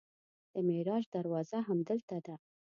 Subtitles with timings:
[0.53, 2.35] د معراج دروازه همدلته ده.